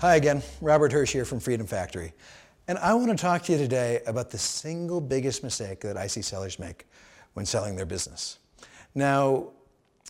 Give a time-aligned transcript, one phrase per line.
[0.00, 2.12] Hi again, Robert Hirsch here from Freedom Factory.
[2.68, 6.06] And I want to talk to you today about the single biggest mistake that I
[6.06, 6.86] see sellers make
[7.34, 8.38] when selling their business.
[8.94, 9.48] Now,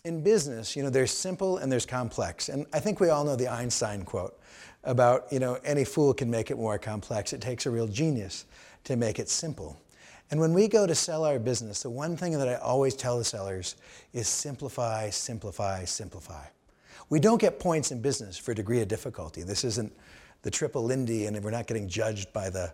[0.05, 2.49] in business, you know, there's simple and there's complex.
[2.49, 4.39] And I think we all know the Einstein quote
[4.83, 7.33] about, you know, any fool can make it more complex.
[7.33, 8.45] It takes a real genius
[8.83, 9.81] to make it simple.
[10.29, 13.17] And when we go to sell our business, the one thing that I always tell
[13.17, 13.75] the sellers
[14.13, 16.45] is simplify, simplify, simplify.
[17.09, 19.43] We don't get points in business for degree of difficulty.
[19.43, 19.93] This isn't
[20.41, 22.73] the triple Lindy and we're not getting judged by the,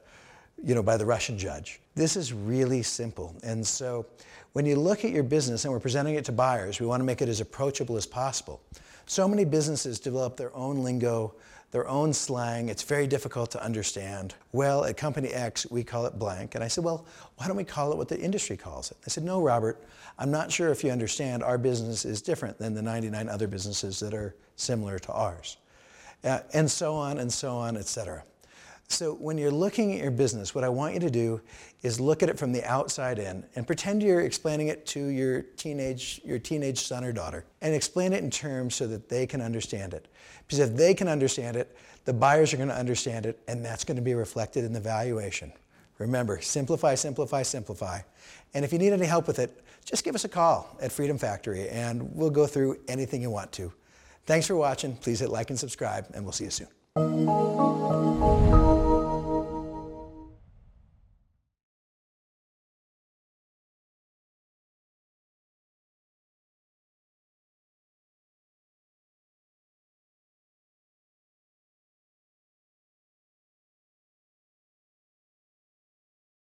[0.63, 1.81] you know, by the Russian judge.
[1.95, 3.35] This is really simple.
[3.43, 4.05] And so
[4.53, 7.05] when you look at your business and we're presenting it to buyers, we want to
[7.05, 8.61] make it as approachable as possible.
[9.05, 11.35] So many businesses develop their own lingo,
[11.75, 12.70] their own slang.
[12.70, 14.34] It's very difficult to understand.
[14.53, 16.55] Well, at Company X, we call it blank.
[16.55, 18.98] And I said, well, why don't we call it what the industry calls it?
[19.05, 19.84] I said, no, Robert,
[20.17, 23.99] I'm not sure if you understand our business is different than the 99 other businesses
[23.99, 25.57] that are similar to ours.
[26.23, 28.23] Uh, and so on and so on, et cetera.
[28.87, 31.41] So when you're looking at your business, what I want you to do
[31.81, 35.41] is look at it from the outside in and pretend you're explaining it to your
[35.41, 39.41] teenage, your teenage son or daughter and explain it in terms so that they can
[39.41, 40.07] understand it.
[40.45, 41.75] Because if they can understand it,
[42.05, 44.79] the buyers are going to understand it and that's going to be reflected in the
[44.79, 45.51] valuation.
[45.97, 47.99] Remember, simplify, simplify, simplify.
[48.53, 51.17] And if you need any help with it, just give us a call at Freedom
[51.17, 53.71] Factory and we'll go through anything you want to.
[54.25, 54.95] Thanks for watching.
[54.95, 56.67] Please hit like and subscribe and we'll see you soon.